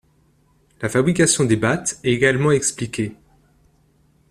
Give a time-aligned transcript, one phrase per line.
[0.81, 3.13] La fabrication des battes est également expliquée.